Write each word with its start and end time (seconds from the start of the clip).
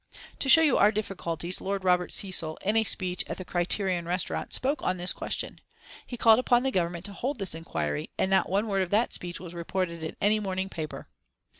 To 0.39 0.49
show 0.49 0.63
you 0.63 0.77
our 0.79 0.91
difficulties, 0.91 1.61
Lord 1.61 1.83
Robert 1.83 2.11
Cecil, 2.11 2.57
in 2.63 2.75
a 2.75 2.83
speech 2.83 3.23
at 3.27 3.37
the 3.37 3.45
Criterion 3.45 4.07
Restaurant, 4.07 4.51
spoke 4.51 4.81
on 4.81 4.97
this 4.97 5.13
question. 5.13 5.61
He 6.07 6.17
called 6.17 6.39
upon 6.39 6.63
the 6.63 6.71
Government 6.71 7.05
to 7.05 7.13
hold 7.13 7.37
this 7.37 7.53
inquiry, 7.53 8.09
and 8.17 8.31
not 8.31 8.49
one 8.49 8.67
word 8.67 8.81
of 8.81 8.89
that 8.89 9.13
speech 9.13 9.39
was 9.39 9.53
reported 9.53 10.03
in 10.03 10.15
any 10.19 10.39
morning 10.39 10.69
paper. 10.69 11.07